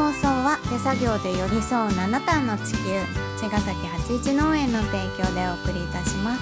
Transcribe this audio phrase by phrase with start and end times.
[0.00, 2.78] 放送は手作業で寄り添う七段の地球
[3.38, 6.40] 茅ヶ崎八一農園の提供でお送りいたします。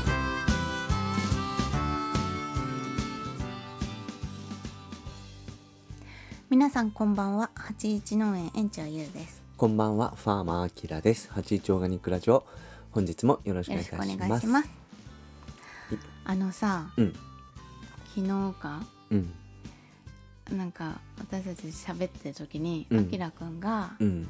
[6.48, 9.42] 皆さんこんばんは八一農園園長ゆうです。
[9.56, 11.28] こんばんは、ファーマーアキラです。
[11.32, 12.46] 八一オーガニックラジオ、
[12.92, 14.46] 本日もよろしくお願いします。
[14.46, 14.68] ます。
[16.24, 17.12] あのさうん、
[18.14, 19.32] 昨日かうん、
[20.56, 22.98] なんか私たち喋ってる時にうん。
[23.00, 24.28] あきらくんがうん、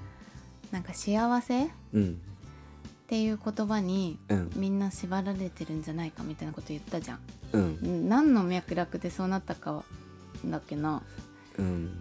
[0.73, 2.21] なんか幸せっうん、
[3.07, 7.19] ていう言葉にうん、みんな縛られてるんじゃないかみたいなこと言ったじゃん。
[7.53, 9.83] うん、何の脈絡でそうなったか
[10.45, 11.03] だっけな。
[11.59, 11.99] うん、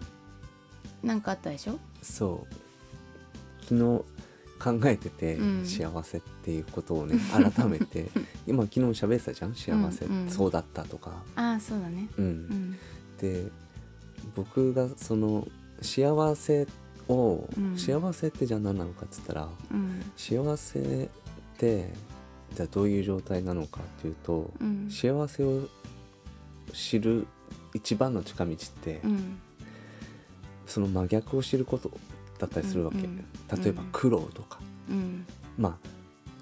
[1.02, 1.78] なんかあったでしょ？
[2.02, 2.54] そう。
[3.64, 4.04] 昨日
[4.58, 5.64] 考えてて、うん。
[5.66, 8.10] 幸せっていうことをね、改めて、
[8.46, 10.30] 今昨日喋ってたじゃん、幸せ、うんうん。
[10.30, 11.22] そうだったとか。
[11.36, 12.08] ああそうだね。
[12.18, 12.76] うん、うん。
[13.20, 13.50] で、
[14.38, 15.48] 僕がその
[15.82, 16.68] 幸せ
[17.08, 17.76] を、うん。
[17.76, 20.12] 幸せってじゃあ何なのかっつったら、うん。
[20.16, 21.92] 幸せって
[22.54, 24.88] じゃあどういう状態なのかっていうと、うん。
[24.88, 25.62] 幸せを
[26.72, 27.26] 知る
[27.74, 29.38] 一番の近道って、うん。
[30.66, 31.90] その真逆を知ること
[32.38, 35.26] だったりするわけ、例えば苦労とか、うん。
[35.56, 35.88] まあ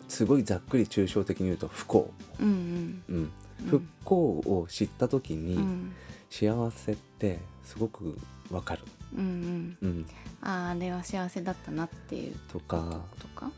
[0.08, 3.02] すごいざっくり抽象的に言うと不幸、うんうん。
[3.08, 3.30] うん。
[3.70, 5.92] 不幸を知った時に、うん
[6.30, 8.18] 幸せってすごく
[8.50, 8.82] わかる、
[9.16, 9.88] うんうん。
[9.88, 10.06] うん、
[10.42, 12.34] あーあれは幸せだったなっていう。
[12.48, 13.50] とか、とか？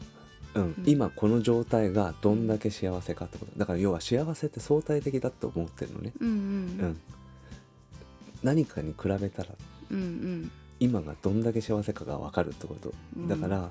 [0.54, 0.62] うん。
[0.62, 0.74] ん。
[0.86, 3.52] 今この状態がどんだけ幸せかってこと。
[3.58, 6.36] だから要は幸せって相対的だと思ってるのね、うんううん。
[6.90, 7.00] ん、
[8.42, 9.48] 何かに比べたら
[9.90, 10.50] うんうん。
[10.80, 12.94] 今がどんだけ幸せかが分かるってこと。
[13.16, 13.28] うん。
[13.28, 13.70] だから、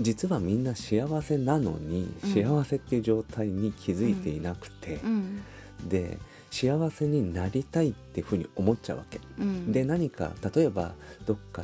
[0.00, 2.32] 実はみんな幸せなのに、うん。
[2.32, 5.00] 幸せっていう状態に気づいていなくて。
[5.04, 5.42] う、ん。
[5.88, 6.18] で
[6.50, 9.72] 幸せになりたいっていうふうに思っちゃうわけ、うん。
[9.72, 10.94] で何か例えば
[11.26, 11.62] どっか、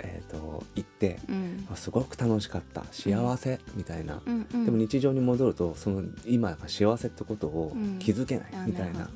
[0.00, 1.66] えー、と行って、うん。
[1.72, 2.84] あすごく楽しかった。
[2.90, 4.46] 幸せ、みたいな、うん。
[4.52, 7.98] うんでも日常に戻るとその今が幸せってことをうん。
[7.98, 9.08] 気づけないあみたいな。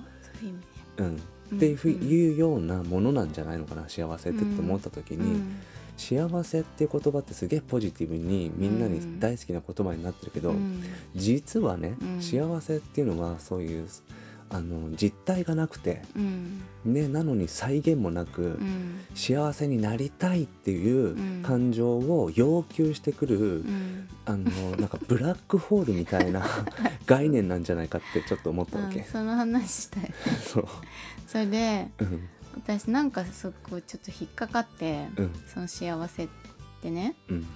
[0.98, 1.04] うん。
[1.04, 1.16] うん。
[1.56, 5.60] っていうようなものなんじゃないのかな幸せってって思った時に、うん。
[5.96, 10.82] 幸せっていう言葉ってすげえポジティブにみんなに大好きな言葉になってるけど、うん。
[11.14, 12.22] 実はね、うん。
[12.22, 13.86] 幸せっていうのはそういう
[14.50, 16.62] あの実体がなくて、うん。
[16.84, 19.00] ね、なのに再現もなく、うん。
[19.14, 21.42] 幸せになりたいっていううん。
[21.42, 24.08] 感情を要求してくる、うん。
[24.24, 24.44] あの
[24.76, 26.46] なんかブラックホールみたいな
[27.06, 29.02] 概念なんじゃないかってちょっと思ったわけ。
[29.02, 30.12] あその話したい。
[30.42, 30.66] そう。
[31.26, 32.28] それでうん。
[32.54, 35.30] 私なんかそこちょっと引っかかって、うん。
[35.52, 36.28] その幸せっ
[36.80, 37.16] てね。
[37.28, 37.46] うん。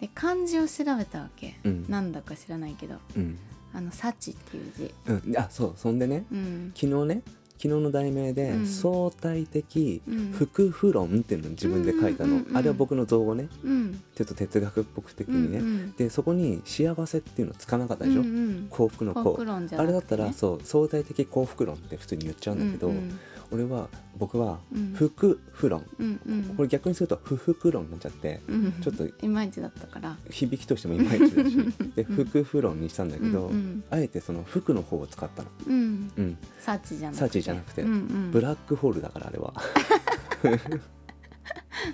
[0.00, 1.84] で漢字を調べたわけ、うん。
[1.88, 2.96] なんだか知らないけど。
[3.16, 3.38] うん
[3.72, 4.94] あの「幸」っていう字。
[5.06, 5.36] うん。
[5.36, 6.72] あそうそんでねうん。
[6.74, 7.22] 昨日ね
[7.62, 8.66] 昨日の題名で、うん。
[8.66, 10.32] 相対的うん。
[10.32, 12.56] 副不論っていうのを自分で書いたの、うんうんうんうん。
[12.56, 13.48] あれは僕の造語ね。
[13.62, 14.02] うん。
[14.14, 15.92] ちょっと哲学っぽく的にね、うんうん。
[15.92, 18.66] でそこに幸せっていうのつかなかったでしょ、うんうん。
[18.70, 19.44] 幸福の幸。
[19.44, 19.68] ね。
[19.76, 23.18] あれだったらそう相対的幸福論って普通に言っちゃうんだけど、うんうん
[23.52, 24.92] 俺は僕はうん。
[24.94, 26.42] 副不論、うんうん。
[26.56, 30.16] これ逆にすると不服論になっちゃってうんちょっといまいちだったから。
[30.30, 31.56] 響きとしてもいまいちだし
[31.96, 33.84] で副不論にしたんだけど、うんうん。
[33.90, 36.10] あえてその服の方を使ったの、うん。
[36.16, 37.24] うん、幸じゃなくて。
[37.28, 37.82] 幸じゃなくて。
[37.82, 38.30] うんうん。
[38.30, 39.52] ブラックホールだからあれは。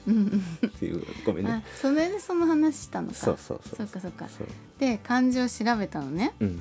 [0.06, 0.42] うんうん。
[0.66, 3.14] っていうごめんあねそれでその話したのか。
[3.14, 3.76] そうそうそう。
[3.76, 4.28] そうかそうか。
[4.28, 4.46] そう。
[4.78, 6.34] で漢字を調べたのね。
[6.40, 6.60] うん。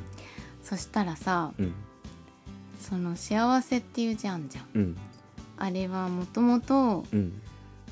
[0.64, 1.74] そしたらさうん
[2.80, 4.66] その幸せっていう字あんじゃん。
[4.74, 4.97] うん。
[5.58, 7.41] あれはもともとうん。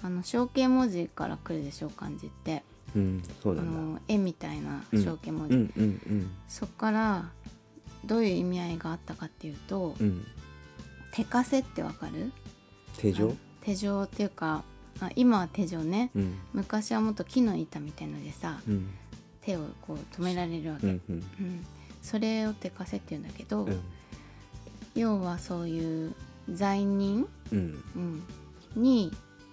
[0.01, 2.63] あの象形文字から来るでしょ漢字って。
[2.95, 3.71] うんそうあなんだ。
[3.93, 7.29] の絵みたいな象形文字、うんうんそっから
[8.05, 10.07] どういう意味合いがあったかっていうとうん。
[10.07, 10.25] うん
[11.13, 12.31] 手枷ってわかる？
[12.33, 13.27] あ手錠？
[13.27, 14.63] の手錠っていうか
[14.99, 16.09] あ今は手錠ね。
[16.15, 16.37] うん。
[16.53, 18.89] 昔はもっと木の板みたいのでさうん。
[19.41, 21.15] 手をこう止められるわけ、うんうん。
[21.15, 21.65] うん。
[22.01, 23.79] それを手枷っていうんだけど、うん
[24.95, 26.13] 要はそういう
[26.51, 28.23] 罪人、うんうん、
[28.83, 29.11] に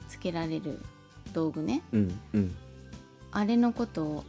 [0.09, 0.79] つけられる
[1.33, 1.83] 道具ね。
[1.93, 2.21] うん。
[2.35, 2.55] うん。
[3.33, 4.25] あれのことを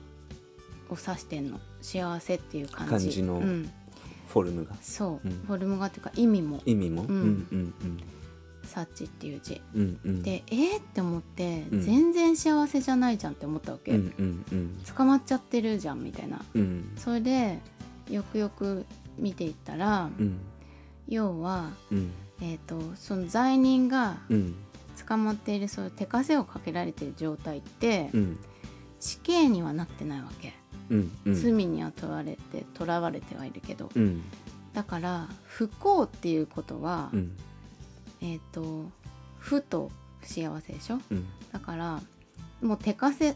[0.89, 1.59] を指してんの。
[1.81, 2.91] 幸せっていう感じ。
[2.91, 3.71] 漢字のうん、
[4.27, 4.75] フォルムが。
[4.81, 5.31] そう、うん。
[5.47, 6.61] フォルムがっていうか意味も。
[6.65, 7.03] 意味も？
[7.03, 7.09] うん。
[7.09, 7.17] うん。
[7.51, 7.73] うん
[8.63, 9.59] 「サッチ」っていう字。
[9.73, 9.99] うん。
[10.05, 10.21] うん。
[10.21, 11.81] でえー、って思って、うん。
[11.81, 14.13] 全然幸せじゃないじゃんって思ったわけ、うん。
[14.19, 14.45] うん。
[14.51, 14.77] うん。
[14.95, 16.41] 捕まっちゃってるじゃんみたいな。
[16.53, 16.91] うん。
[16.97, 17.59] それで
[18.09, 18.85] よくよく
[19.17, 20.37] 見ていったら、うん
[21.11, 22.11] 要は、うん。
[22.41, 24.55] えー、とその罪人がうん。
[25.07, 28.39] 捕まっているそういう手枷をかけられている状態って、うん。
[28.99, 30.53] 死刑にはなってないわけ、
[30.89, 31.11] うん。
[31.25, 31.33] うん。
[31.33, 34.21] 罪には問われて囚われてはいるけど、うん。
[34.73, 37.37] だから不幸っていうことは、うん。
[38.21, 38.89] えっ、と
[39.39, 39.91] 不と
[40.23, 40.99] 幸せでしょ？
[41.09, 41.25] うん。
[41.51, 42.01] だから
[42.61, 43.35] もう手枷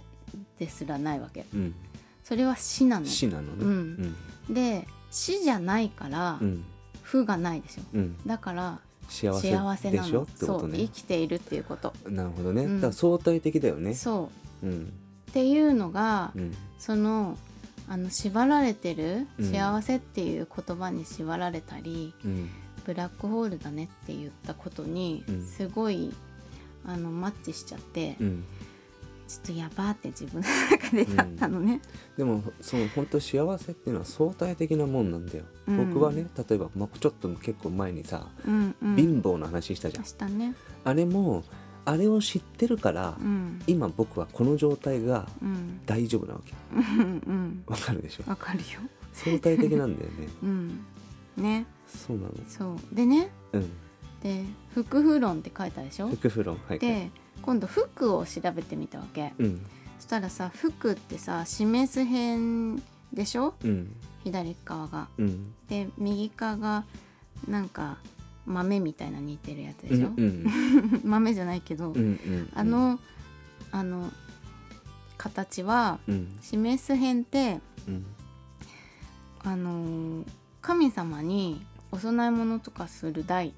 [0.59, 1.45] ですらないわけ。
[1.53, 1.75] うん。
[2.23, 3.05] それは死なの。
[3.05, 3.63] 死なのね。
[3.63, 4.15] うん。
[4.53, 6.63] で死じゃないからうん
[7.05, 8.17] 負がないでしょうん。
[8.25, 9.31] だから幸
[9.77, 10.21] せでしょ？
[10.21, 10.79] のそうってことね。
[10.79, 13.93] 生きているっていうこと、なるほどね、うんだから相対的だよね。
[13.93, 14.31] そ
[14.63, 14.67] う。
[14.67, 14.93] うん。
[15.29, 16.55] っていうのが、うん。
[16.79, 17.37] その
[17.87, 19.51] あの縛られてるうん。
[19.51, 22.49] 幸せっていう言葉に縛られたり、うん。
[22.85, 25.45] ブラックホールだねって言ったことにうん。
[25.45, 26.11] すごい、
[26.85, 28.43] あのマッチしちゃって、うん
[29.27, 31.81] ちょっとやばーって自分の中でなったのね。
[32.17, 35.91] でもその本当幸せっていうのは相対的なもんなんだよ、うん。
[35.93, 40.05] 僕はね例えば、まあ、ちょっと結構前にさ、うんうん、貧乏の話したじゃん。
[40.05, 40.53] したね。
[40.83, 41.43] あれも
[41.85, 43.61] あれを知ってるから、うん。
[43.67, 45.81] 今僕はこの状態がうん。
[45.85, 46.53] 大丈夫なわけ。
[46.75, 47.63] うんうん。
[47.67, 48.29] わかるでしょ？
[48.29, 48.65] わかるよ。
[49.13, 50.27] 相対的なんだよね。
[50.43, 50.79] うん。
[51.37, 51.65] ね。
[51.87, 52.31] そうなの。
[52.47, 52.95] そう。
[52.95, 53.29] でね。
[53.53, 53.69] うん。
[54.21, 54.43] で
[54.73, 56.07] 福風論って書いたでしょ？
[56.07, 57.11] 福風論はいで
[57.45, 59.33] 今度服を調べてみたわけ。
[59.37, 59.65] うん。
[59.99, 62.81] そしたらさ服ってさ示す辺
[63.13, 63.53] でしょ？
[63.63, 63.95] うん。
[64.23, 65.07] 左側が。
[65.17, 65.53] うん。
[65.69, 66.85] で右側が
[67.47, 67.97] なんか
[68.45, 72.99] 豆みたいな似てるやつでうんしょ、うん 豆じゃないけど、うんうんあの
[73.71, 74.11] あの
[75.17, 76.37] 形はうん。
[76.41, 78.05] 示す辺ってうん。
[79.43, 80.25] あのー
[80.61, 83.53] 神様にお供え物とかする台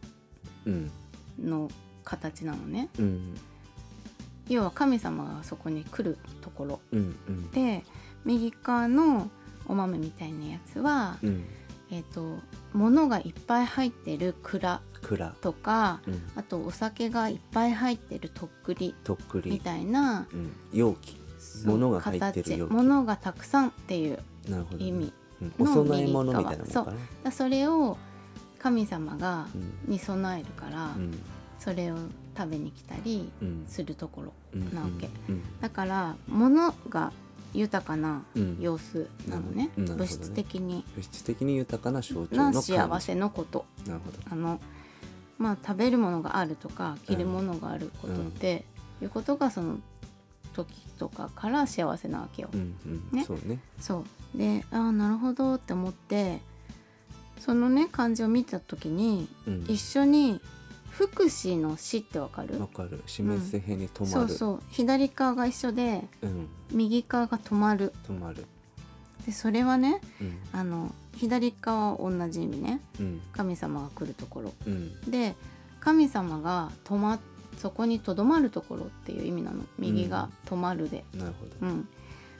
[0.66, 0.92] うん。
[1.42, 1.70] の
[2.04, 2.90] 形なのね。
[3.00, 3.34] うん
[4.50, 6.80] 要は神様がそこに来るところ。
[6.92, 7.52] うんうん。
[7.52, 7.84] で
[8.26, 9.30] 右側の
[9.68, 11.46] お豆みたいなやつは、うん。
[11.90, 12.38] えっ、と
[12.74, 15.30] 物がいっぱい入ってる蔵蔵。
[15.42, 16.22] とかうん。
[16.36, 19.52] あとお酒がいっぱい入ってるとっくりとっくり。
[19.52, 20.52] みたいなうん。
[20.74, 21.20] 容器。
[21.40, 22.58] そう物が入ってる形。
[22.58, 22.72] 容器。
[22.72, 24.20] 物がたくさんっていう
[24.78, 25.54] 意味うん。
[25.60, 26.94] お供え物みたいなもんかな。
[27.24, 27.98] だそれを
[28.60, 29.48] 神様が
[29.86, 29.92] うん。
[29.92, 31.18] に備えるから、うん。
[31.60, 31.98] それを
[32.38, 33.66] 食べに来たりうん。
[33.68, 34.74] するところうん。
[34.74, 35.10] なわけ。
[35.30, 35.42] うん。
[35.60, 37.12] だから物が
[37.54, 38.58] 豊かなうん。
[38.60, 40.86] 様子なのね,、物質的に。
[40.96, 43.66] 物質的に豊かな象徴なの幸せのこと。
[43.88, 44.18] なるほど。
[44.30, 44.60] あの
[45.38, 48.66] まあ食べるものがあるとか着るものがあることって、
[49.02, 49.78] いうことがその
[50.54, 52.50] 時とかから幸せなわけよ。
[52.54, 52.76] うん。
[52.86, 53.10] うん。
[53.12, 53.24] ね。
[53.24, 53.60] そうね。
[53.80, 54.04] そ
[54.36, 54.38] う。
[54.38, 56.42] でああなるほどって思って
[57.40, 59.66] そのね漢字を見た時にうん。
[59.68, 60.42] 一緒に
[60.98, 63.04] 福祉の死ってわかる、わかる。
[63.06, 64.28] 示す辺に止まる。
[64.30, 64.60] そうそう。
[64.72, 66.48] 左側が一緒でうん。
[66.72, 67.94] 右側が止まる。
[68.08, 68.46] 止まる。
[69.24, 70.38] でそれはねうん。
[70.54, 72.82] あの左側は同じ意味ね。
[73.00, 73.22] うん。
[73.32, 74.54] 神様が来るところ。
[74.66, 75.00] うん。
[75.12, 75.36] で
[75.82, 77.20] 神様が止ま
[77.60, 79.64] そこにとどまるところっていう意味なの。
[79.78, 81.06] 右が止まるで。
[81.14, 81.52] なるほど。
[81.62, 81.88] うん。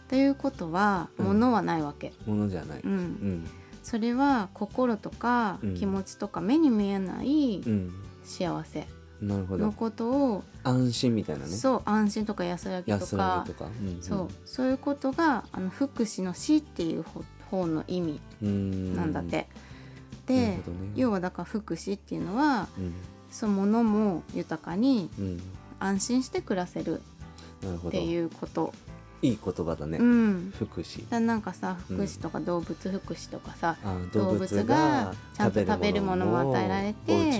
[0.10, 1.26] ということはうん。
[1.28, 2.12] 物はないわけ。
[2.26, 2.82] ものじゃない。
[2.84, 2.92] うん。
[2.92, 3.48] うん。
[3.84, 5.76] それは心とかうん。
[5.76, 7.94] 気持ちとか目に見えないうん
[8.28, 8.88] 幸せ。
[9.22, 9.66] なるほど。
[9.66, 11.52] のことを、安心みたいなね。
[11.52, 13.66] そう安心とか安らぎと安らかぎとか。
[13.66, 18.96] うんそうそういうことがあの福祉の死っていう方方の意味うん。
[18.96, 19.38] なんだって。
[19.38, 19.48] なる
[20.28, 20.92] でほどね。
[20.96, 22.94] 要はだから福祉っていうのはうん。
[23.32, 25.42] そのものも豊かにうん。
[25.80, 27.02] 安心して暮らせる
[27.64, 27.90] なるほど。
[27.90, 28.74] っていうこと。
[29.22, 29.98] いい言葉だね。
[29.98, 30.54] うん。
[30.58, 31.10] 福祉。
[31.10, 37.34] だなんかさ福祉とか動物福祉とかさ、あ動物がちゃんと食べるものも与えられて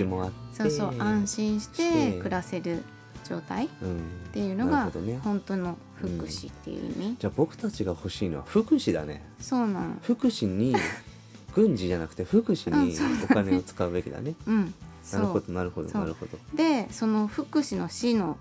[0.52, 2.82] そうそう安心ししてて暮らせる
[3.24, 4.00] 状態っうん。
[4.32, 4.90] ていうのが
[5.22, 9.24] 本当の福祉っていう意味、じゃあ僕たちが欲しいのは福祉だね。
[9.40, 10.74] そうなの福祉に
[11.54, 14.34] 軍事じゃなくて福祉にお金を使うべきだね。
[14.46, 14.74] うん。
[15.12, 16.38] なるほどなるほどなるほど。
[16.54, 18.36] でその福祉の死の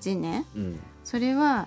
[0.00, 0.44] 字ね。
[0.56, 0.78] うん。
[1.04, 1.66] それは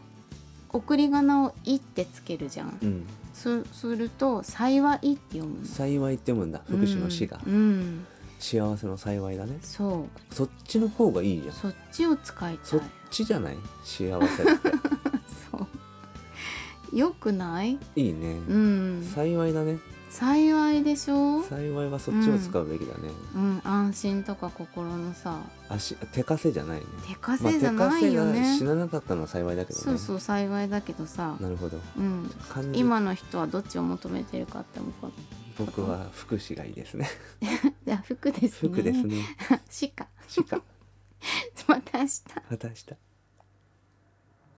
[0.74, 3.06] 送り仮名を「い」ってつけるじゃん、うん。
[3.34, 5.66] そすると「幸い」って読むの。
[5.66, 6.62] 幸いって読むんだ。
[6.68, 7.40] 福祉の死が。
[7.46, 8.06] うん、うん。
[8.40, 9.58] 幸せの幸いだね。
[9.62, 10.34] そう。
[10.36, 11.56] そっちの方がいいじゃん。
[11.56, 13.58] そっちを使いたそっいちじゃない？
[13.84, 14.72] 幸せって。
[15.52, 15.68] そ
[16.92, 16.98] う。
[16.98, 17.80] よくない？
[17.96, 18.40] いいね。
[18.50, 19.12] うん。
[19.16, 19.78] 幸いだね
[20.14, 21.42] 幸いでしょ？
[21.44, 23.10] 幸いはそっちを使うべきだね。
[23.36, 23.62] うん。
[23.64, 25.40] 安心とか心のさ。
[25.70, 26.86] 足手稼じゃないね。
[27.08, 29.84] 手稼じゃないよまあ死ななかったのは幸いだけどね。
[29.84, 31.80] そうそう幸いだけどさ、なるほど。
[31.98, 32.30] うん、
[32.74, 35.10] 今の人はどっちを求めてるかって思うか
[35.58, 37.10] 僕は福祉がいいですね。
[37.86, 38.70] じゃあ服ですね。
[38.70, 39.18] 服ですね。
[39.70, 40.62] しかしか
[41.68, 42.22] また明日。
[42.52, 42.86] また明日